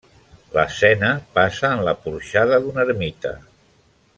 L'escena 0.53 1.09
passa 1.35 1.71
en 1.75 1.83
la 1.89 1.95
porxada 2.07 2.59
d'una 2.65 2.89
ermita. 2.89 3.35